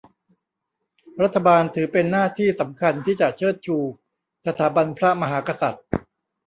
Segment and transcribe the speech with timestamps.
[1.23, 3.77] รัฐบาลถือเป็นหน้าที่สำคัญที่จะเชิดชู
[4.47, 5.85] สถาบันพระมหากษัตริย์